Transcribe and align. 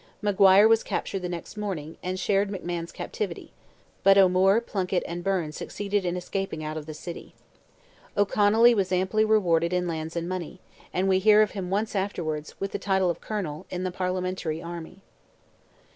Maguire 0.19 0.67
was 0.67 0.81
captured 0.81 1.19
the 1.21 1.29
next 1.29 1.55
morning, 1.55 1.95
and 2.01 2.19
shared 2.19 2.49
McMahon's 2.49 2.91
captivity; 2.91 3.51
but 4.01 4.17
O'Moore, 4.17 4.59
Plunkett, 4.59 5.03
and 5.05 5.23
Byrne 5.23 5.51
succeeded 5.51 6.05
in 6.05 6.17
escaping 6.17 6.63
out 6.63 6.75
of 6.75 6.87
the 6.87 6.95
city. 6.95 7.35
O'Connolly 8.17 8.73
was 8.73 8.91
amply 8.91 9.23
rewarded 9.23 9.73
in 9.73 9.87
lands 9.87 10.15
and 10.15 10.27
money; 10.27 10.59
and 10.91 11.07
we 11.07 11.19
hear 11.19 11.43
of 11.43 11.51
him 11.51 11.69
once 11.69 11.95
afterwards, 11.95 12.59
with 12.59 12.71
the 12.71 12.79
title 12.79 13.11
of 13.11 13.21
Colonel, 13.21 13.67
in 13.69 13.83
the 13.83 13.91
Parliamentary 13.91 14.59
army. 14.59 15.03